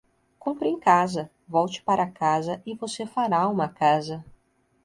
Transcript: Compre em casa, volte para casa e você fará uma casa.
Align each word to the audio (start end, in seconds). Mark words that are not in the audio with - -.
Compre 0.39 0.67
em 0.67 0.79
casa, 0.79 1.29
volte 1.47 1.83
para 1.83 2.09
casa 2.09 2.59
e 2.65 2.73
você 2.75 3.05
fará 3.05 3.47
uma 3.47 3.69
casa. 3.69 4.25